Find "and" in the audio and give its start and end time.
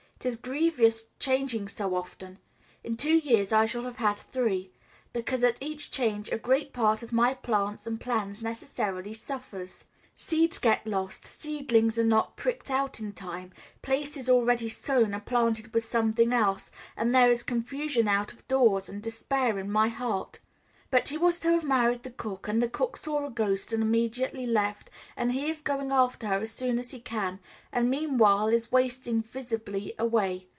7.87-7.99, 16.95-17.15, 18.87-19.01, 22.49-22.61, 23.71-23.81, 25.15-25.31, 27.71-27.89